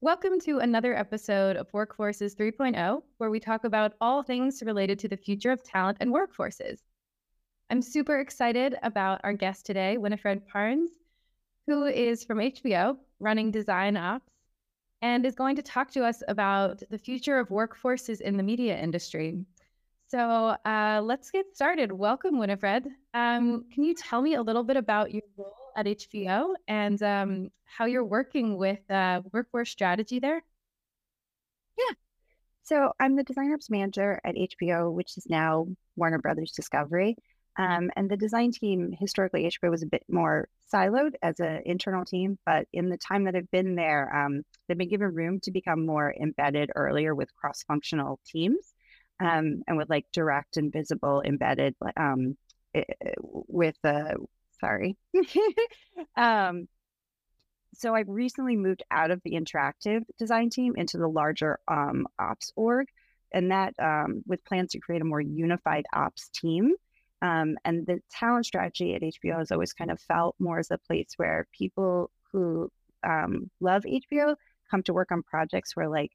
[0.00, 5.08] Welcome to another episode of Workforces 3.0, where we talk about all things related to
[5.08, 6.78] the future of talent and workforces.
[7.68, 10.92] I'm super excited about our guest today, Winifred Parnes,
[11.66, 14.30] who is from HBO, running design ops,
[15.02, 18.78] and is going to talk to us about the future of workforces in the media
[18.80, 19.44] industry.
[20.06, 20.20] So
[20.64, 21.90] uh, let's get started.
[21.90, 22.86] Welcome, Winifred.
[23.14, 27.50] Um, can you tell me a little bit about your role at HBO and um,
[27.64, 30.42] how you're working with uh, workforce strategy there?
[31.78, 31.94] Yeah.
[32.64, 37.16] So I'm the design ops manager at HBO, which is now Warner Brothers Discovery.
[37.56, 42.04] Um, and the design team, historically, HBO was a bit more siloed as an internal
[42.04, 45.52] team, but in the time that I've been there, um, they've been given room to
[45.52, 48.74] become more embedded earlier with cross functional teams
[49.20, 52.36] um, and with like direct and visible embedded um,
[53.22, 54.14] with uh,
[54.60, 54.96] sorry.
[56.16, 56.68] um,
[57.74, 62.52] so I've recently moved out of the interactive design team into the larger um, ops
[62.56, 62.88] org,
[63.32, 66.74] and that um, with plans to create a more unified ops team.
[67.20, 70.78] Um, and the talent strategy at HBO has always kind of felt more as a
[70.78, 72.70] place where people who
[73.04, 74.36] um, love HBO
[74.70, 76.12] come to work on projects where like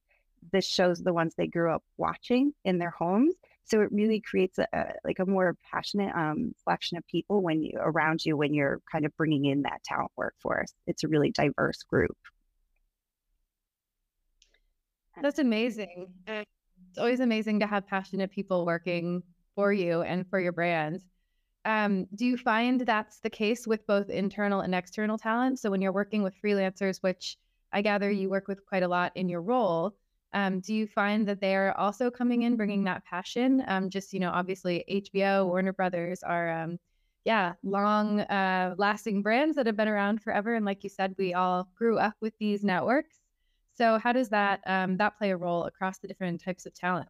[0.52, 3.36] this shows the ones they grew up watching in their homes.
[3.66, 7.62] So it really creates a, a like a more passionate um, selection of people when
[7.62, 10.74] you around you when you're kind of bringing in that talent workforce.
[10.88, 12.18] It's a really diverse group.
[15.22, 16.08] That's amazing.
[16.28, 19.24] It's always amazing to have passionate people working
[19.56, 21.04] for you and for your brand.
[21.66, 25.60] Um, do you find that's the case with both internal and external talent?
[25.60, 27.38] So when you're working with freelancers, which
[27.72, 29.96] I gather you work with quite a lot in your role,
[30.34, 33.64] um, do you find that they're also coming in, bringing that passion?
[33.68, 36.80] Um, just you know, obviously HBO, Warner Brothers are, um,
[37.26, 40.56] yeah, long uh, lasting brands that have been around forever.
[40.56, 43.20] And like you said, we all grew up with these networks.
[43.76, 47.10] So how does that um, that play a role across the different types of talent?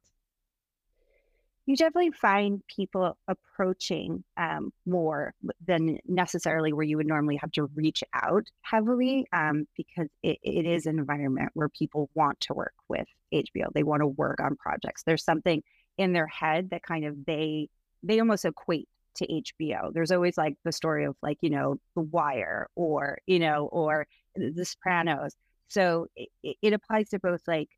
[1.66, 5.34] You definitely find people approaching um, more
[5.66, 10.66] than necessarily where you would normally have to reach out heavily um, because it, it
[10.66, 13.68] is an environment where people want to work with HBO.
[13.74, 15.04] They want to work on projects.
[15.04, 15.64] There's something
[15.98, 17.70] in their head that kind of they
[18.02, 19.94] they almost equate to HBO.
[19.94, 24.08] There's always like the story of like you know The Wire or you know or
[24.36, 25.36] The Sopranos.
[25.70, 26.30] So it,
[26.62, 27.70] it applies to both like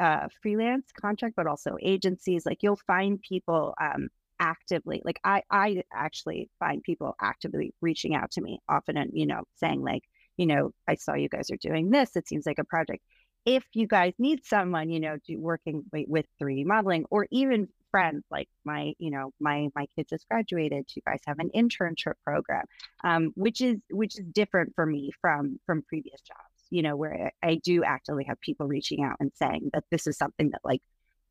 [0.00, 2.46] uh, freelance contract, but also agencies.
[2.46, 4.08] Like you'll find people um,
[4.40, 9.26] actively, like I, I actually find people actively reaching out to me often and, you
[9.26, 10.02] know, saying like,
[10.36, 12.16] you know, I saw you guys are doing this.
[12.16, 13.02] It seems like a project.
[13.46, 18.24] If you guys need someone, you know, do, working with 3D modeling or even friends
[18.28, 22.64] like my you know my my kid just graduated you guys have an internship program
[23.04, 27.32] um, which is which is different for me from from previous jobs you know, where
[27.42, 30.82] I do actively have people reaching out and saying that this is something that like,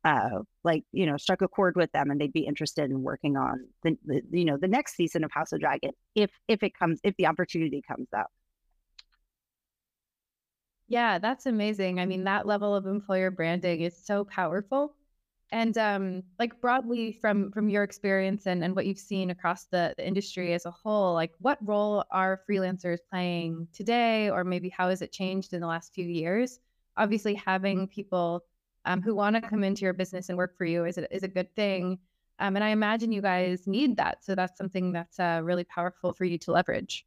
[0.04, 3.36] uh, like, you know, struck a chord with them and they'd be interested in working
[3.36, 6.76] on the, the, you know, the next season of House of Dragon if, if it
[6.78, 8.30] comes, if the opportunity comes up.
[10.88, 11.98] Yeah, that's amazing.
[11.98, 14.94] I mean, that level of employer branding is so powerful
[15.52, 19.94] and um, like broadly from from your experience and, and what you've seen across the,
[19.96, 24.88] the industry as a whole, like what role are freelancers playing today, or maybe how
[24.88, 26.60] has it changed in the last few years?
[26.96, 28.44] Obviously, having people
[28.84, 31.22] um, who want to come into your business and work for you is a, is
[31.22, 31.98] a good thing.
[32.38, 34.24] Um, and I imagine you guys need that.
[34.24, 37.06] So that's something that's uh, really powerful for you to leverage.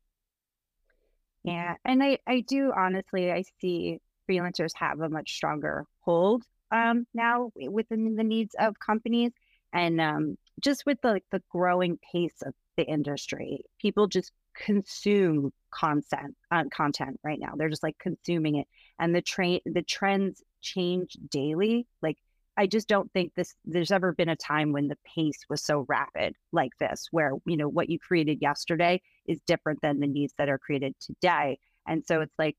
[1.44, 1.76] Yeah.
[1.86, 4.00] And I, I do honestly, I see
[4.30, 9.32] freelancers have a much stronger hold um, now within the needs of companies,
[9.74, 16.36] and um, just with the the growing pace of the industry, people just consume content
[16.52, 17.54] uh, content right now.
[17.56, 18.68] They're just like consuming it,
[19.00, 21.88] and the train the trends change daily.
[22.02, 22.18] Like
[22.58, 25.86] I just don't think this there's ever been a time when the pace was so
[25.88, 30.34] rapid like this, where you know what you created yesterday is different than the needs
[30.38, 31.60] that are created today.
[31.88, 32.58] And so it's like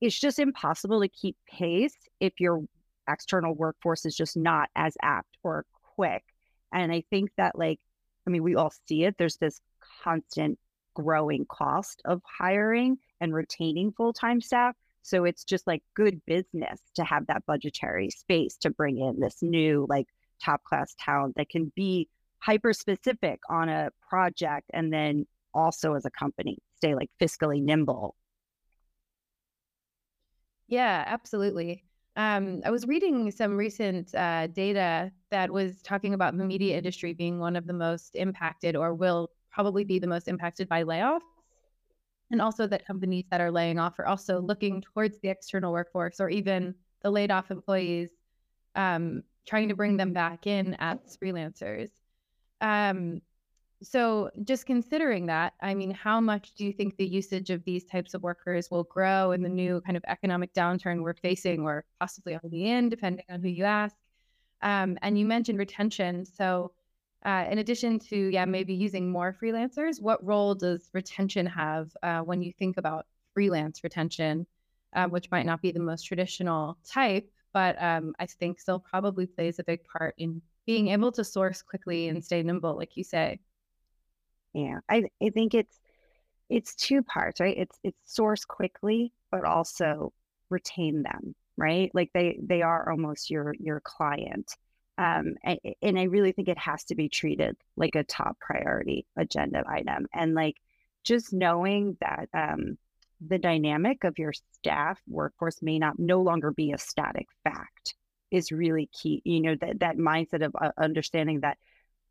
[0.00, 2.62] it's just impossible to keep pace if you're
[3.08, 5.64] external workforce is just not as apt or
[5.96, 6.24] quick.
[6.72, 7.80] And I think that, like,
[8.26, 9.16] I mean, we all see it.
[9.18, 9.60] There's this
[10.02, 10.58] constant
[10.94, 14.74] growing cost of hiring and retaining full time staff.
[15.02, 19.42] So it's just like good business to have that budgetary space to bring in this
[19.42, 20.06] new, like,
[20.42, 22.08] top class talent that can be
[22.38, 28.14] hyper specific on a project and then also as a company stay like fiscally nimble.
[30.66, 31.84] Yeah, absolutely.
[32.16, 37.12] Um, I was reading some recent uh, data that was talking about the media industry
[37.12, 41.20] being one of the most impacted or will probably be the most impacted by layoffs.
[42.30, 46.20] and also that companies that are laying off are also looking towards the external workforce
[46.20, 48.10] or even the laid off employees,
[48.74, 51.90] um, trying to bring them back in as freelancers.
[52.60, 53.20] Um,
[53.82, 57.84] so, just considering that, I mean, how much do you think the usage of these
[57.84, 61.84] types of workers will grow in the new kind of economic downturn we're facing, or
[62.00, 63.96] possibly already in, depending on who you ask?
[64.62, 66.24] Um, and you mentioned retention.
[66.24, 66.72] So,
[67.24, 72.20] uh, in addition to yeah, maybe using more freelancers, what role does retention have uh,
[72.20, 74.46] when you think about freelance retention,
[74.94, 79.26] uh, which might not be the most traditional type, but um, I think still probably
[79.26, 83.04] plays a big part in being able to source quickly and stay nimble, like you
[83.04, 83.40] say.
[84.54, 85.80] Yeah, I I think it's
[86.50, 87.56] it's two parts, right?
[87.58, 90.12] It's it's source quickly, but also
[90.50, 91.90] retain them, right?
[91.94, 94.52] Like they they are almost your your client.
[94.98, 99.06] Um, and, and I really think it has to be treated like a top priority
[99.16, 100.06] agenda item.
[100.14, 100.56] And like
[101.02, 102.78] just knowing that um,
[103.26, 107.94] the dynamic of your staff workforce may not no longer be a static fact
[108.30, 109.22] is really key.
[109.24, 111.58] You know that that mindset of uh, understanding that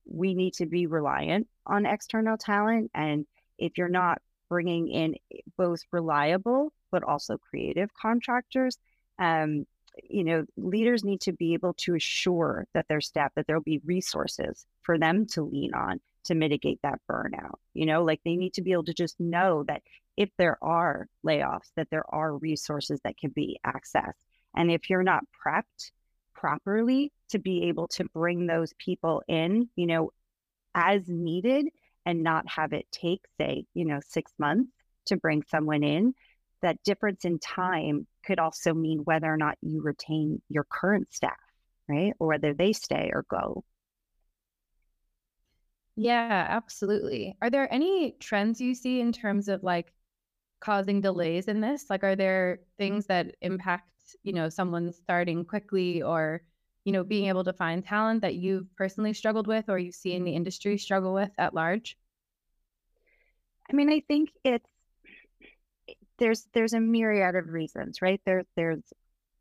[0.05, 2.91] we need to be reliant on external talent.
[2.93, 3.25] And
[3.57, 5.15] if you're not bringing in
[5.57, 8.77] both reliable but also creative contractors,
[9.17, 9.65] um,
[10.03, 13.81] you know, leaders need to be able to assure that their staff that there'll be
[13.85, 17.55] resources for them to lean on to mitigate that burnout.
[17.73, 19.81] You know, like they need to be able to just know that
[20.17, 24.13] if there are layoffs, that there are resources that can be accessed.
[24.55, 25.91] And if you're not prepped
[26.43, 30.11] properly to be able to bring those people in, you know,
[30.75, 31.67] as needed
[32.05, 34.69] and not have it take, say, you know, six months
[35.05, 36.13] to bring someone in.
[36.61, 41.31] That difference in time could also mean whether or not you retain your current staff,
[41.87, 42.13] right?
[42.19, 43.63] Or whether they stay or go.
[45.95, 47.37] Yeah, absolutely.
[47.41, 49.93] Are there any trends you see in terms of like
[50.59, 51.85] causing delays in this?
[51.89, 53.92] Like, are there things that impact
[54.23, 56.41] you know someone starting quickly or
[56.85, 60.13] you know being able to find talent that you've personally struggled with or you see
[60.13, 61.97] in the industry struggle with at large?
[63.69, 64.69] I mean i think it's
[66.19, 68.21] there's there's a myriad of reasons right?
[68.25, 68.81] There there's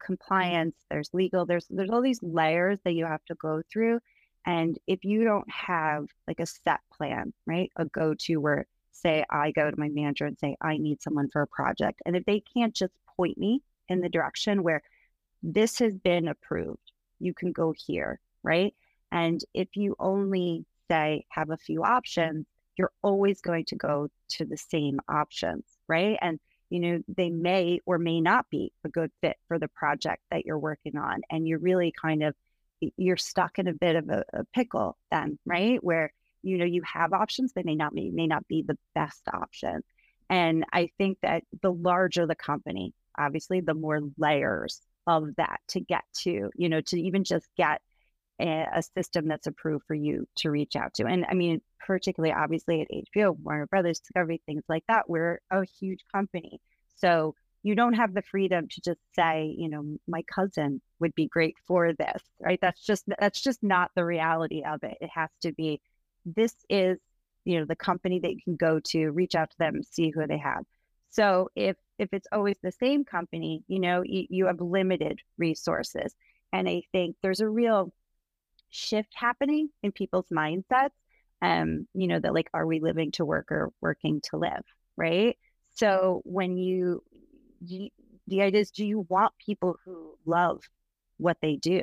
[0.04, 4.00] compliance there's legal there's there's all these layers that you have to go through.
[4.44, 7.70] And if you don't have like a set plan right?
[7.76, 11.42] A go-to where say i go to my manager and say i need someone for
[11.42, 12.02] a project.
[12.06, 14.82] And if they can't just point me in the direction where
[15.42, 16.92] this has been approved.
[17.18, 18.74] You can go here, right?
[19.10, 22.46] And if you only say have a few options,
[22.76, 26.18] you're always going to go to the same options, right?
[26.20, 26.40] And
[26.70, 30.46] you know, they may or may not be a good fit for the project that
[30.46, 31.20] you're working on.
[31.28, 32.34] And you're really kind of
[32.96, 35.84] you're stuck in a bit of a, a pickle then, right?
[35.84, 39.22] Where you know you have options, they may not be may not be the best
[39.32, 39.82] option.
[40.30, 45.80] And I think that the larger the company, obviously, the more layers of that to
[45.80, 47.80] get to, you know, to even just get
[48.40, 51.06] a, a, system that's approved for you to reach out to.
[51.06, 55.64] And I mean, particularly obviously at HBO, Warner Brothers, Discovery, things like that, we're a
[55.64, 56.60] huge company.
[56.96, 61.28] So you don't have the freedom to just say, you know, my cousin would be
[61.28, 62.58] great for this, right?
[62.60, 64.98] That's just that's just not the reality of it.
[65.00, 65.80] It has to be
[66.24, 66.98] this is,
[67.44, 70.26] you know, the company that you can go to, reach out to them, see who
[70.26, 70.64] they have.
[71.10, 76.14] So if if it's always the same company, you know, you, you have limited resources.
[76.52, 77.92] And I think there's a real
[78.70, 80.90] shift happening in people's mindsets.
[81.40, 84.64] Um, you know, that like, are we living to work or working to live?
[84.96, 85.38] Right.
[85.74, 87.02] So when you,
[87.64, 87.88] you
[88.26, 90.62] the idea is do you want people who love
[91.18, 91.82] what they do?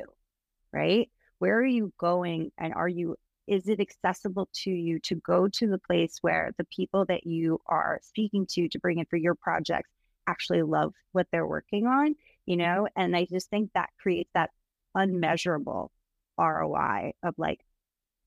[0.72, 1.10] Right?
[1.38, 5.66] Where are you going and are you is it accessible to you to go to
[5.66, 9.34] the place where the people that you are speaking to to bring in for your
[9.34, 9.90] projects
[10.30, 12.14] actually love what they're working on,
[12.46, 12.62] you mm-hmm.
[12.62, 12.88] know?
[12.96, 14.50] And I just think that creates that
[14.94, 15.90] unmeasurable
[16.38, 17.60] ROI of like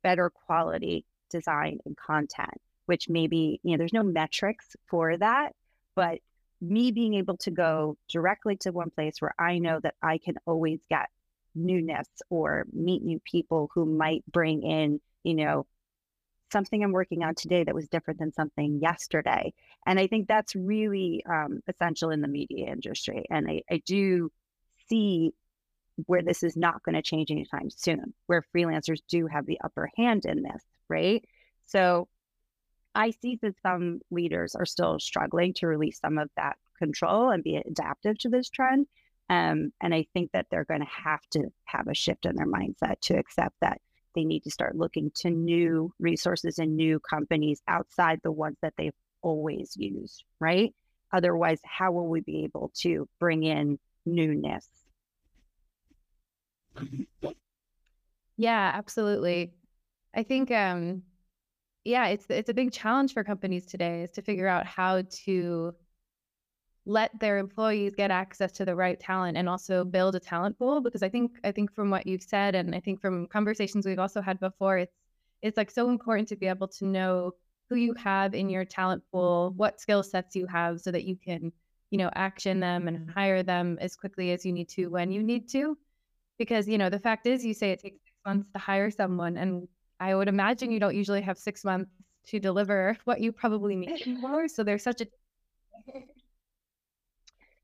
[0.03, 5.53] better quality design and content, which maybe, you know, there's no metrics for that,
[5.95, 6.19] but
[6.61, 10.35] me being able to go directly to one place where I know that I can
[10.45, 11.09] always get
[11.55, 15.65] newness or meet new people who might bring in, you know,
[16.53, 19.53] something I'm working on today that was different than something yesterday.
[19.85, 23.25] And I think that's really um, essential in the media industry.
[23.29, 24.31] And I, I do
[24.87, 25.33] see
[26.05, 29.89] where this is not going to change anytime soon, where freelancers do have the upper
[29.97, 31.25] hand in this, right?
[31.65, 32.07] So
[32.95, 37.43] I see that some leaders are still struggling to release some of that control and
[37.43, 38.87] be adaptive to this trend.
[39.29, 42.47] Um, and I think that they're going to have to have a shift in their
[42.47, 43.81] mindset to accept that
[44.15, 48.73] they need to start looking to new resources and new companies outside the ones that
[48.77, 50.73] they've always used, right?
[51.11, 54.67] Otherwise, how will we be able to bring in newness?
[58.37, 59.53] Yeah, absolutely.
[60.15, 61.03] I think um
[61.83, 65.75] yeah, it's it's a big challenge for companies today is to figure out how to
[66.85, 69.91] let their employees get access to the right talent and also mm-hmm.
[69.91, 72.79] build a talent pool because I think I think from what you've said and I
[72.79, 74.95] think from conversations we've also had before it's
[75.41, 77.33] it's like so important to be able to know
[77.69, 79.17] who you have in your talent mm-hmm.
[79.17, 81.51] pool, what skill sets you have so that you can,
[81.91, 83.11] you know, action them and mm-hmm.
[83.11, 85.77] hire them as quickly as you need to when you need to.
[86.37, 89.37] Because, you know, the fact is you say it takes 6 months to hire someone
[89.37, 89.67] and
[89.99, 91.91] I would imagine you don't usually have 6 months
[92.27, 94.47] to deliver what you probably need for.
[94.47, 95.07] So there's such a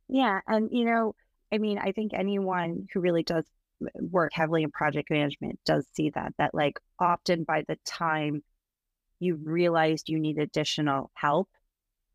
[0.10, 1.16] Yeah, and you know,
[1.54, 3.46] I mean, I think anyone who really does
[3.96, 8.44] work heavily in project management does see that that like often by the time
[9.20, 11.50] you realized you need additional help,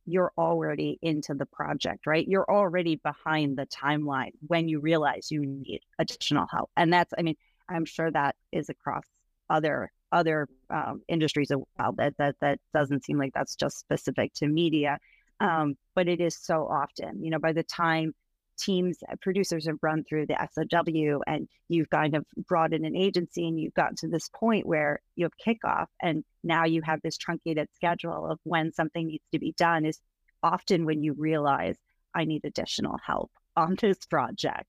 [0.06, 2.26] you're already into the project, right?
[2.28, 6.70] You're already behind the timeline when you realize you need additional help.
[6.76, 7.36] And that's, I mean,
[7.68, 9.04] I'm sure that is across
[9.50, 11.92] other other um, industries as well.
[11.94, 14.98] That that that doesn't seem like that's just specific to media,
[15.44, 17.22] um, but it is so often.
[17.22, 18.14] You know, by the time
[18.56, 22.96] teams uh, producers have run through the SOW and you've kind of brought in an
[22.96, 27.00] agency and you've gotten to this point where you have kickoff and now you have
[27.02, 29.98] this truncated schedule of when something needs to be done is
[30.42, 31.76] often when you realize
[32.14, 34.68] I need additional help on this project.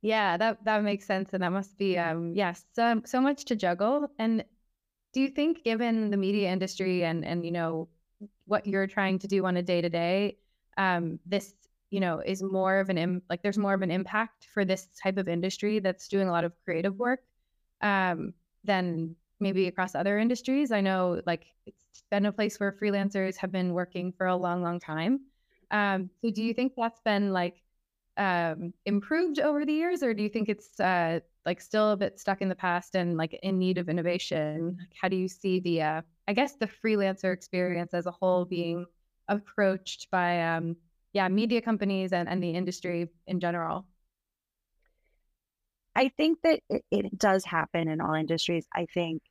[0.00, 3.56] Yeah, that that makes sense and that must be um yes, so so much to
[3.56, 4.44] juggle and
[5.12, 7.88] do you think given the media industry and and you know
[8.46, 10.36] what you're trying to do on a day to day
[10.78, 11.54] um, this
[11.90, 14.88] you know is more of an Im- like there's more of an impact for this
[15.02, 17.20] type of industry that's doing a lot of creative work
[17.82, 18.32] um,
[18.64, 20.72] than maybe across other industries.
[20.72, 24.62] I know like it's been a place where freelancers have been working for a long,
[24.62, 25.20] long time.
[25.70, 27.56] Um, so do you think that's been like
[28.16, 32.18] um, improved over the years, or do you think it's uh, like still a bit
[32.18, 34.78] stuck in the past and like in need of innovation?
[35.00, 38.86] How do you see the uh, I guess the freelancer experience as a whole being
[39.28, 40.76] approached by um,
[41.12, 43.86] yeah media companies and, and the industry in general?
[45.94, 48.66] I think that it, it does happen in all industries.
[48.74, 49.22] I think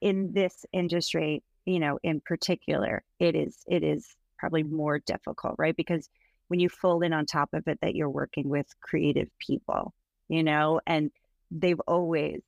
[0.00, 5.76] in this industry you know in particular it is it is probably more difficult right?
[5.76, 6.08] Because
[6.52, 9.94] when you fold in on top of it that you're working with creative people
[10.28, 11.10] you know and
[11.50, 12.40] they've always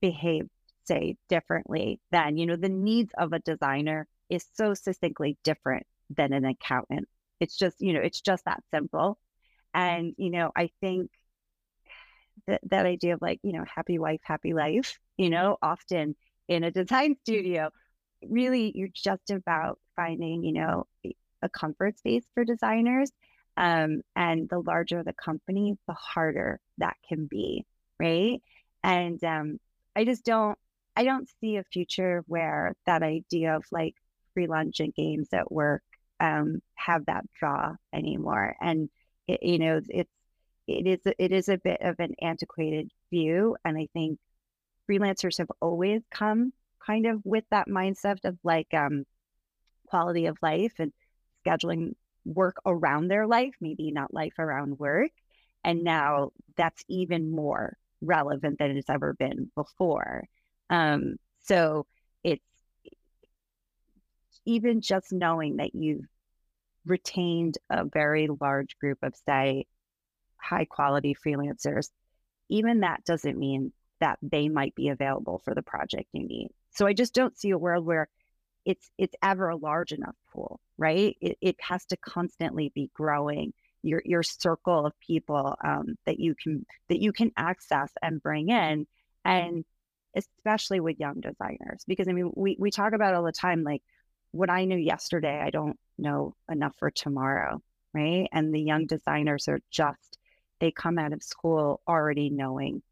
[0.00, 0.50] behaved
[0.84, 6.32] say differently than you know the needs of a designer is so succinctly different than
[6.32, 7.08] an accountant.
[7.40, 9.18] It's just, you know, it's just that simple.
[9.74, 11.10] And, you know, I think
[12.46, 16.16] that that idea of like, you know, happy wife, happy life, you know, often
[16.48, 17.70] in a design studio,
[18.28, 20.86] really you're just about finding, you know,
[21.42, 23.10] a comfort space for designers.
[23.56, 27.66] Um, and the larger the company, the harder that can be,
[27.98, 28.42] right?
[28.82, 29.58] And um,
[29.94, 30.58] I just don't,
[30.96, 33.94] I don't see a future where that idea of like
[34.34, 35.82] free lunch and games at work
[36.20, 38.56] um, have that draw anymore.
[38.60, 38.88] And
[39.26, 40.10] it, you know, it's
[40.66, 44.18] it is it is a bit of an antiquated view, and I think
[44.88, 46.52] freelancers have always come
[46.84, 49.04] kind of with that mindset of like um,
[49.86, 50.92] quality of life and
[51.44, 55.10] scheduling work around their life, maybe not life around work.
[55.64, 60.24] And now that's even more relevant than it's ever been before.
[60.70, 61.86] Um, so
[62.24, 62.42] it's
[64.44, 66.06] even just knowing that you've
[66.86, 69.66] retained a very large group of, say,
[70.36, 71.90] high quality freelancers,
[72.48, 76.48] even that doesn't mean that they might be available for the project you need.
[76.70, 78.08] So I just don't see a world where
[78.64, 81.16] it's it's ever a large enough pool, right?
[81.20, 83.52] It, it has to constantly be growing
[83.82, 88.50] your your circle of people um, that you can that you can access and bring
[88.50, 88.86] in,
[89.24, 89.64] and
[90.16, 93.82] especially with young designers, because I mean we we talk about all the time like
[94.32, 97.60] what I knew yesterday, I don't know enough for tomorrow,
[97.92, 98.28] right?
[98.32, 100.18] And the young designers are just,
[100.60, 102.82] they come out of school already knowing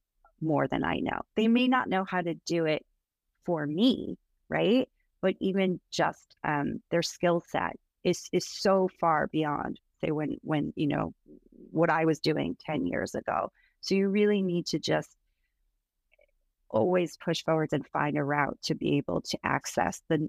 [0.40, 1.20] more than I know.
[1.36, 2.84] They may not know how to do it
[3.44, 4.88] for me, right?
[5.20, 10.72] But even just um, their skill set is is so far beyond say when when
[10.76, 11.12] you know
[11.70, 13.50] what I was doing ten years ago.
[13.80, 15.16] So you really need to just
[16.70, 20.28] always push forwards and find a route to be able to access the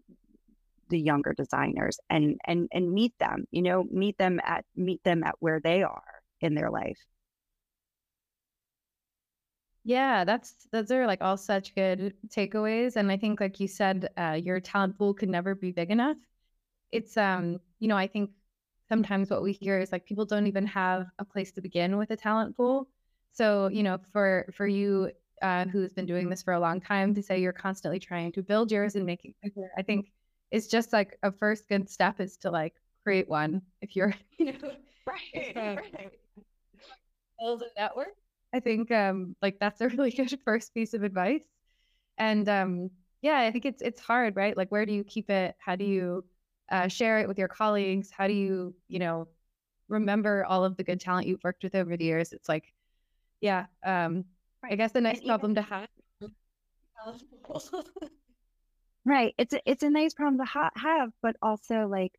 [0.90, 5.24] the younger designers and and and meet them you know meet them at meet them
[5.24, 6.98] at where they are in their life
[9.84, 12.96] Yeah, that's those are like all such good takeaways.
[12.96, 16.18] And I think, like you said, uh, your talent pool could never be big enough.
[16.92, 18.32] It's um, you know, I think
[18.90, 22.12] sometimes what we hear is like people don't even have a place to begin with
[22.12, 22.90] a talent pool.
[23.32, 27.16] So, you know, for for you uh, who's been doing this for a long time
[27.16, 29.34] to say you're constantly trying to build yours and making,
[29.78, 30.12] I think
[30.52, 34.54] it's just like a first good step is to like create one if you're, you
[34.54, 34.72] know,
[35.08, 36.12] right, right.
[37.40, 38.16] build a network.
[38.54, 41.44] I think um like that's a really good first piece of advice.
[42.18, 42.90] And um
[43.22, 44.56] yeah, I think it's it's hard, right?
[44.56, 45.56] Like where do you keep it?
[45.60, 46.26] How do you
[46.72, 48.12] uh, share it with your colleagues?
[48.12, 49.28] How do you, you know,
[49.88, 52.32] remember all of the good talent you've worked with over the years?
[52.32, 52.74] It's like,
[53.42, 54.26] yeah, um,
[54.64, 54.74] right.
[54.74, 55.88] I guess a nice problem to have.
[59.06, 59.34] right.
[59.38, 62.14] It's a, it's a nice problem to ha- have, but also like,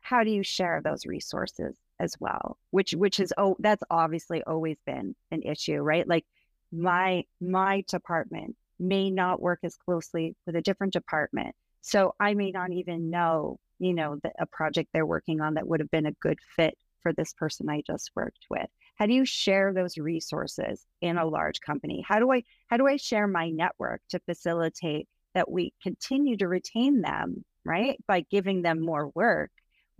[0.00, 2.58] how do you share those resources as well?
[2.70, 6.06] Which which is oh, that's obviously always been an issue, right?
[6.08, 6.24] Like
[6.72, 11.54] my my department may not work as closely with a different department.
[11.82, 15.66] So I may not even know you know, the, a project they're working on that
[15.66, 18.66] would have been a good fit for this person I just worked with?
[18.96, 22.04] How do you share those resources in a large company?
[22.06, 26.48] How do I how do I share my network to facilitate that we continue to
[26.48, 27.98] retain them, right?
[28.06, 29.50] By giving them more work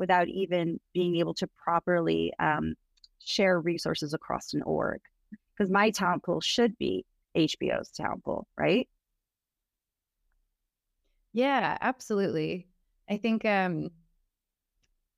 [0.01, 2.75] without even being able to properly um,
[3.21, 5.01] share resources across an org.
[5.55, 7.05] Because my talent pool should be
[7.37, 8.89] HBO's talent pool, right?
[11.33, 12.67] Yeah, absolutely.
[13.09, 13.91] I think um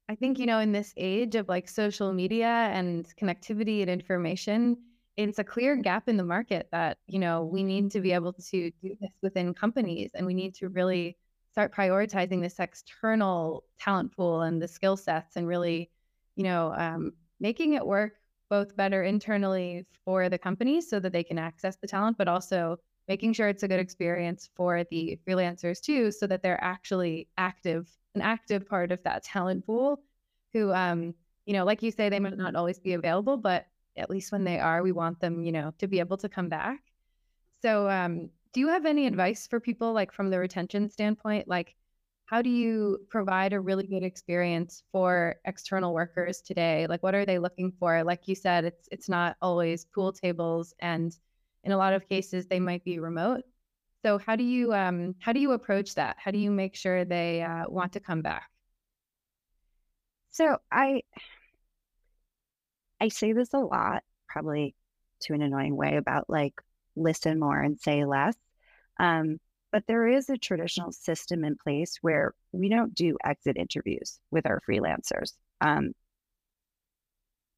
[0.08, 4.76] I think you know in this age of like social media and connectivity and information,
[5.16, 8.32] it's a clear gap in the market that, you know, we need to be able
[8.32, 11.16] to do this within companies and we need to really
[11.52, 15.90] start prioritizing this external talent pool and the skill sets and really,
[16.34, 18.14] you know, um, making it work
[18.48, 22.78] both better internally for the companies so that they can access the talent, but also
[23.08, 27.90] making sure it's a good experience for the freelancers too, so that they're actually active,
[28.14, 30.00] an active part of that talent pool
[30.54, 33.66] who, um, you know, like you say, they might not always be available, but
[33.96, 36.48] at least when they are, we want them, you know, to be able to come
[36.48, 36.80] back.
[37.60, 41.48] So, um, do you have any advice for people, like from the retention standpoint?
[41.48, 41.74] Like,
[42.26, 46.86] how do you provide a really good experience for external workers today?
[46.88, 48.04] Like, what are they looking for?
[48.04, 51.16] Like you said, it's it's not always pool tables and
[51.64, 53.42] in a lot of cases they might be remote
[54.02, 57.04] so how do you um, how do you approach that how do you make sure
[57.04, 58.50] they uh, want to come back
[60.30, 61.02] so i
[63.00, 64.74] i say this a lot probably
[65.20, 66.54] to an annoying way about like
[66.96, 68.36] listen more and say less.
[68.98, 69.38] Um,
[69.70, 74.46] but there is a traditional system in place where we don't do exit interviews with
[74.46, 75.32] our freelancers.
[75.60, 75.92] Um,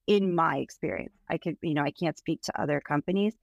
[0.07, 3.35] in my experience i could you know i can't speak to other companies.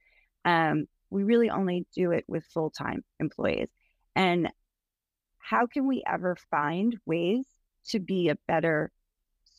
[0.44, 3.68] Um, we really only do it with full time employees.
[4.16, 4.50] And
[5.38, 7.44] how can we ever find ways
[7.88, 8.90] to be a better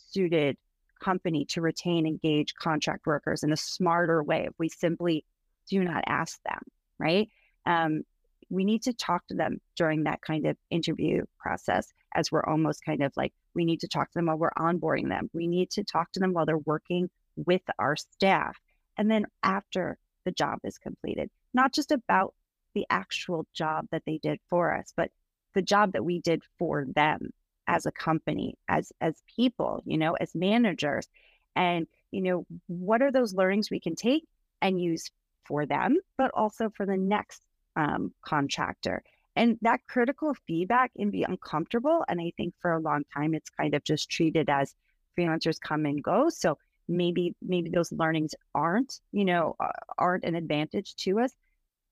[0.09, 0.57] suited
[1.01, 5.25] company to retain engage contract workers in a smarter way if we simply
[5.69, 6.61] do not ask them,
[6.99, 7.29] right?
[7.65, 8.03] Um,
[8.49, 12.85] we need to talk to them during that kind of interview process as we're almost
[12.85, 15.29] kind of like we need to talk to them while we're onboarding them.
[15.33, 18.57] We need to talk to them while they're working with our staff.
[18.97, 22.33] And then after the job is completed, not just about
[22.75, 25.09] the actual job that they did for us, but
[25.53, 27.29] the job that we did for them
[27.67, 31.07] as a company, as as people, you know, as managers.
[31.55, 34.25] And, you know, what are those learnings we can take
[34.61, 35.11] and use
[35.45, 37.41] for them, but also for the next
[37.75, 39.03] um, contractor?
[39.35, 42.05] And that critical feedback can be uncomfortable.
[42.07, 44.75] And I think for a long time, it's kind of just treated as
[45.17, 46.29] freelancers come and go.
[46.29, 49.55] So maybe maybe those learnings aren't you know
[49.97, 51.33] aren't an advantage to us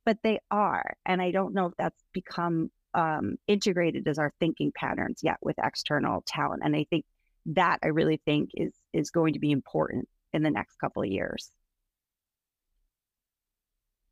[0.05, 4.69] but they are and i don't know if that's become um, integrated as our thinking
[4.75, 7.05] patterns yet with external talent and i think
[7.45, 11.07] that i really think is is going to be important in the next couple of
[11.07, 11.51] years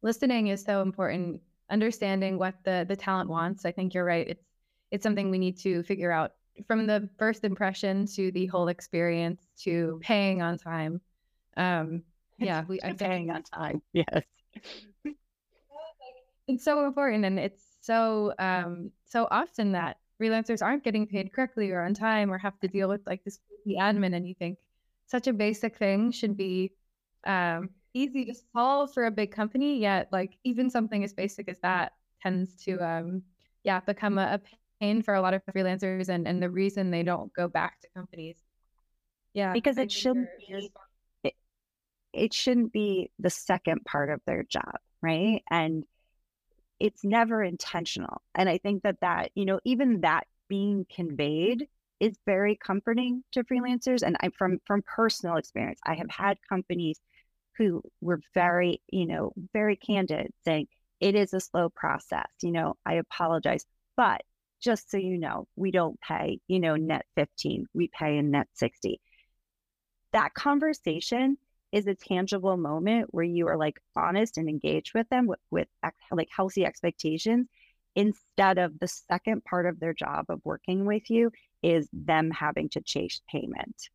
[0.02, 4.46] listening is so important understanding what the the talent wants i think you're right it's
[4.92, 6.32] it's something we need to figure out
[6.68, 11.02] from the first impression to the whole experience to paying on time.
[11.58, 12.04] Um,
[12.38, 13.82] yeah, we I'm paying on time.
[13.94, 14.24] Yes,
[16.48, 21.72] it's so important, and it's so um, so often that freelancers aren't getting paid correctly
[21.72, 24.16] or on time, or have to deal with like this the admin.
[24.16, 24.58] And you think
[25.08, 26.74] such a basic thing should be
[27.26, 31.58] um, easy to solve for a big company, yet like even something as basic as
[31.60, 33.24] that tends to um,
[33.64, 34.40] yeah become a, a
[34.80, 37.88] pain for a lot of freelancers and, and the reason they don't go back to
[37.96, 38.38] companies.
[39.34, 39.54] Yeah.
[39.54, 40.70] Because it shouldn't be,
[41.24, 41.34] it,
[42.14, 45.44] it shouldn't be the second part of their job, right?
[45.52, 45.84] And
[46.80, 48.22] it's never intentional.
[48.36, 51.68] And I think that that, you know, even that being conveyed
[52.00, 54.02] is very comforting to freelancers.
[54.02, 57.00] And I from from personal experience, I have had companies
[57.60, 60.68] who were very, you know, very candid saying,
[61.00, 62.28] it is a slow process.
[62.42, 63.66] You know, I apologize.
[63.96, 64.24] But
[64.62, 68.48] just so you know, we don't pay, you know, net 15, we pay in net
[68.54, 69.00] 60.
[70.14, 71.38] That conversation
[71.72, 75.68] is a tangible moment where you are like honest and engaged with them with, with
[76.12, 77.48] like healthy expectations
[77.96, 82.70] instead of the second part of their job of working with you is them having
[82.70, 83.90] to chase payment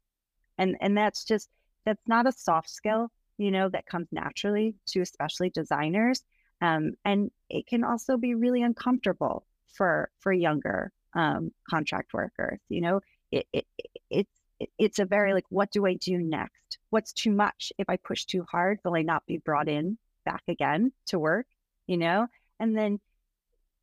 [0.58, 1.48] and and that's just
[1.84, 6.22] that's not a soft skill you know that comes naturally to especially designers
[6.60, 12.80] um, and it can also be really uncomfortable for for younger um, contract workers you
[12.80, 13.00] know?
[13.30, 13.66] It, it
[14.10, 14.40] it's
[14.78, 16.78] it's a very like what do i do next?
[16.90, 18.78] What's too much if i push too hard?
[18.84, 21.46] Will i not be brought in back again to work
[21.86, 22.28] you know?
[22.60, 23.00] And then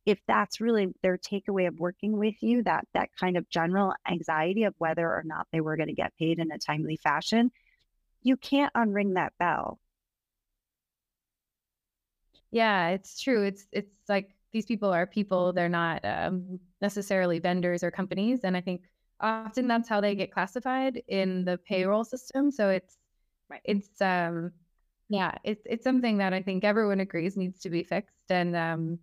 [0.04, 4.64] if that's really their takeaway of working with you that that kind of general anxiety
[4.64, 7.52] of whether or not they were going to get paid in a timely fashion
[8.22, 9.78] you can't unring that bell.
[12.50, 13.44] Yeah it's true.
[13.44, 15.52] It's it's like these people are people.
[15.52, 18.40] They're not um, necessarily vendors or companies.
[18.44, 18.82] And i think
[19.20, 22.50] often that's how they get classified in the payroll system.
[22.50, 22.96] So it's
[23.64, 24.52] it's um
[25.08, 28.30] yeah, it's it's something that I think everyone agrees needs to be fixed.
[28.30, 28.98] And um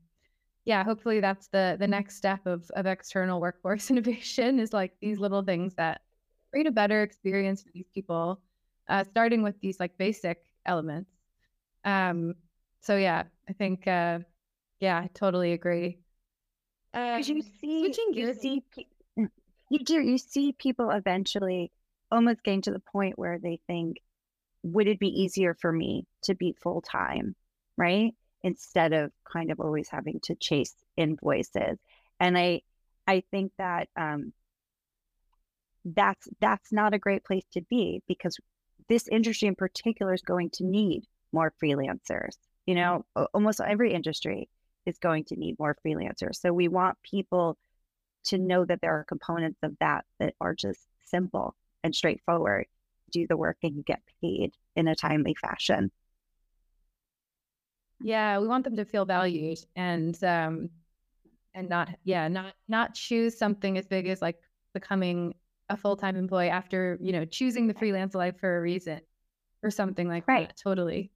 [0.65, 5.19] yeah, hopefully that's the the next step of of external workforce innovation is like these
[5.19, 6.01] little things that
[6.51, 8.41] create a better experience for these people,
[8.89, 11.09] uh, starting with these like basic elements.
[11.85, 12.35] Um
[12.81, 14.19] so yeah, I think uh
[14.79, 15.99] yeah, I totally agree.
[16.93, 18.63] Because um, you see, switching you see,
[19.69, 21.71] you do you see people eventually
[22.11, 23.97] almost getting to the point where they think
[24.63, 27.35] would it be easier for me to be full time
[27.77, 31.77] right instead of kind of always having to chase invoices
[32.19, 32.61] and i
[33.07, 34.33] i think that um
[35.85, 38.37] that's that's not a great place to be because
[38.89, 44.49] this industry in particular is going to need more freelancers you know almost every industry
[44.85, 47.57] is going to need more freelancers so we want people
[48.23, 52.65] to know that there are components of that that are just simple and straightforward.
[53.11, 55.91] Do the work and you get paid in a timely fashion.
[58.01, 60.69] Yeah, we want them to feel valued and um
[61.53, 64.37] and not yeah, not not choose something as big as like
[64.73, 65.33] becoming
[65.69, 69.01] a full-time employee after, you know, choosing the freelance life for a reason
[69.63, 70.49] or something like right.
[70.49, 70.57] that.
[70.57, 71.11] Totally.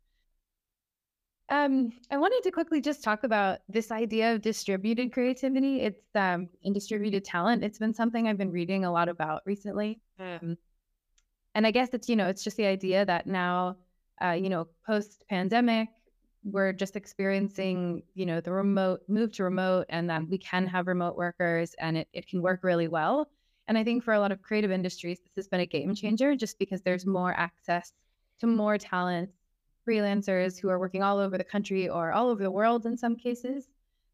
[1.49, 5.81] Um, I wanted to quickly just talk about this idea of distributed creativity.
[5.81, 7.63] It's um, and distributed talent.
[7.63, 9.99] It's been something I've been reading a lot about recently.
[10.19, 10.57] Um,
[11.53, 13.77] and I guess it's you know it's just the idea that now,
[14.23, 15.89] uh, you know, post pandemic,
[16.43, 20.87] we're just experiencing you know the remote move to remote, and that we can have
[20.87, 23.29] remote workers, and it it can work really well.
[23.67, 26.35] And I think for a lot of creative industries, this has been a game changer,
[26.35, 27.93] just because there's more access
[28.39, 29.29] to more talent
[29.87, 33.15] freelancers who are working all over the country or all over the world in some
[33.15, 33.67] cases.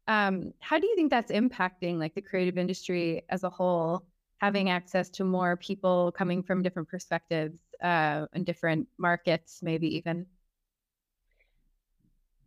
[0.08, 4.04] Um, how do you think that's impacting like the creative industry as a whole,
[4.38, 10.26] having access to more people coming from different perspectives uh, and different markets, maybe even?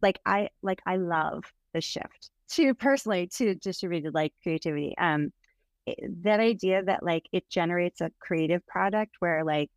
[0.02, 4.96] Like I like I love the shift to personally to distributed like creativity.
[4.98, 5.32] Um,
[6.24, 9.70] that idea that like it generates a creative product where like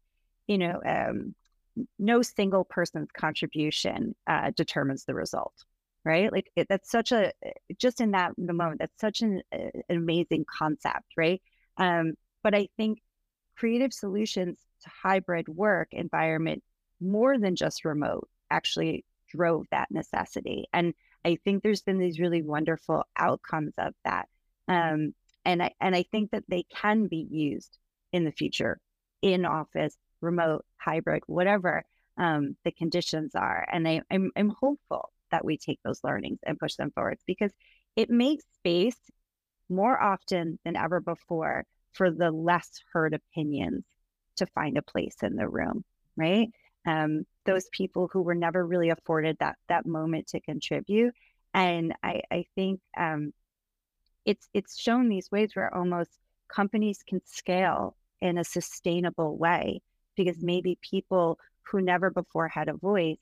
[0.47, 1.35] you know um
[1.99, 5.53] no single person's contribution uh, determines the result
[6.05, 6.31] right?
[6.31, 7.33] Like it, that's such a
[7.79, 11.43] just in that the moment that's such an, an amazing concept right?
[11.79, 12.15] Um,
[12.47, 13.01] but i think
[13.57, 16.63] creative solutions to hybrid work environment
[17.01, 22.43] more than just remote actually drove that necessity and i think there's been these really
[22.43, 24.29] wonderful outcomes of that.
[24.69, 25.13] Um,
[25.47, 27.79] and i and i think that they can be used
[28.13, 28.79] in the future
[29.23, 31.85] in office remote, hybrid, whatever
[32.19, 33.67] um, the conditions are.
[33.71, 37.53] And I, I'm, I'm hopeful that we take those learnings and push them forwards because
[37.95, 38.99] it makes space
[39.69, 43.85] more often than ever before for the less heard opinions
[44.37, 45.85] to find a place in the room,
[46.17, 46.49] right?
[46.87, 51.15] Um, those people who were never really afforded that that moment to contribute.
[51.55, 53.33] And I, I think um,
[54.27, 56.11] it's it's shown these ways where almost
[56.49, 59.81] companies can scale in a sustainable way
[60.17, 63.19] because maybe people who never before had a voice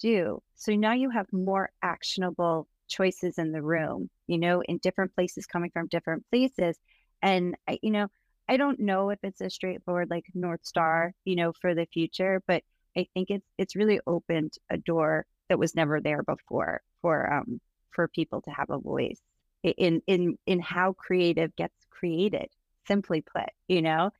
[0.00, 0.42] do.
[0.56, 5.46] So now you have more actionable choices in the room, you know, in different places
[5.46, 6.78] coming from different places.
[7.22, 8.08] And, I, you know,
[8.48, 12.42] I don't know if it's a straightforward like North Star, you know, for the future,
[12.46, 12.62] but
[12.96, 17.60] I think it's it's really opened a door that was never there before for um
[17.90, 19.20] for people to have a voice
[19.62, 22.48] in in in how creative gets created
[22.86, 24.10] simply put you know?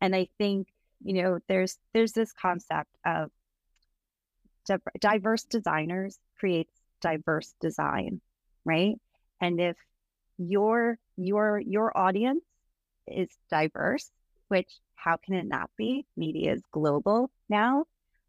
[0.00, 0.68] And i think
[1.02, 3.30] you know there's there's this concept of
[5.00, 8.20] diverse designers creates diverse design
[8.64, 8.94] right?
[9.40, 9.76] And if
[10.38, 12.44] your your your audience
[13.06, 14.10] is diverse
[14.48, 16.06] which how can it not be?
[16.16, 17.86] Media is global now.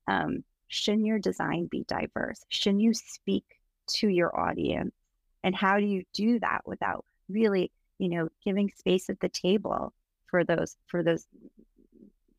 [0.07, 2.43] Um, shouldn't your design be diverse?
[2.49, 3.43] Shouldn't you speak
[3.89, 4.95] to your audience
[5.43, 9.93] and how do you do that without really you know giving space at the table
[10.29, 11.27] for those for those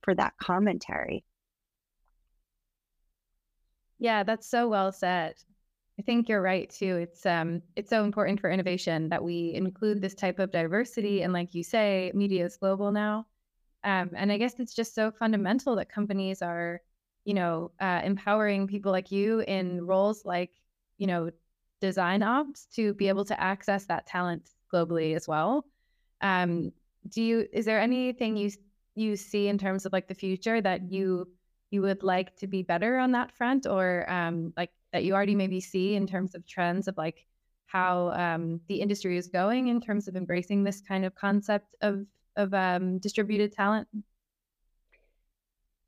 [0.02, 1.24] for that commentary?
[3.98, 5.34] Yeah that's so well said.
[5.98, 6.96] I think you're right too.
[6.96, 11.32] It's um it's so important for innovation that we include this type of diversity and
[11.32, 13.26] like you say media is global now.
[13.84, 16.80] Um, and i guess it's just so fundamental that companies are
[17.24, 20.50] you know uh, empowering people like you in roles like
[20.98, 21.30] you know
[21.80, 25.64] design ops to be able to access that talent globally as well.
[26.20, 26.72] Um,
[27.08, 28.50] do you is there anything you
[28.94, 31.28] you see in terms of like the future that you
[31.70, 35.34] you would like to be better on that front, or um, like that you already
[35.34, 37.26] maybe see in terms of trends of like
[37.66, 42.06] how um, the industry is going in terms of embracing this kind of concept of
[42.36, 43.88] of um, distributed talent?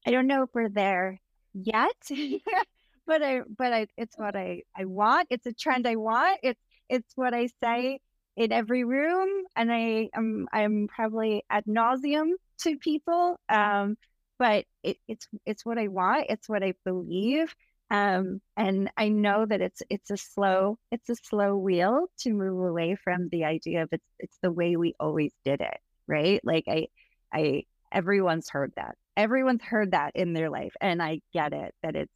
[0.06, 1.20] I don't know if we're there
[1.54, 2.10] yet.
[3.06, 5.28] but I, but I, it's what I, I want.
[5.30, 6.40] It's a trend I want.
[6.42, 8.00] It's, it's what I say
[8.36, 13.40] in every room, and I am, I'm probably ad nauseum to people.
[13.48, 13.96] Um,
[14.38, 16.26] but it, it's, it's what I want.
[16.28, 17.54] It's what I believe.
[17.90, 22.68] Um, and I know that it's, it's a slow, it's a slow wheel to move
[22.68, 26.40] away from the idea of it's, it's the way we always did it, right?
[26.44, 26.88] Like I,
[27.32, 28.96] I, everyone's heard that.
[29.16, 32.12] Everyone's heard that in their life, and I get it that it's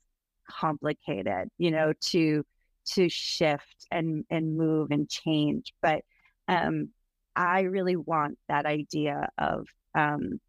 [0.50, 2.44] complicated, you know, to
[2.92, 5.72] to shift and and move and change.
[5.82, 6.02] But
[6.48, 6.90] um,
[7.36, 10.40] I really want that idea of um,